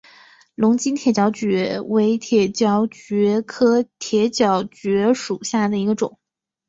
[0.55, 6.17] 龙津铁角蕨为铁角蕨科铁角蕨属下的一个种。